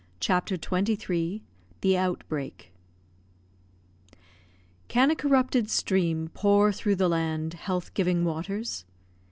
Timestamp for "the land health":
6.95-7.93